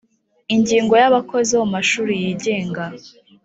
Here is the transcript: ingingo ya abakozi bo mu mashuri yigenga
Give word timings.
ingingo 0.55 0.93
ya 1.01 1.05
abakozi 1.11 1.51
bo 1.57 1.63
mu 1.67 1.71
mashuri 1.75 2.11
yigenga 2.23 2.83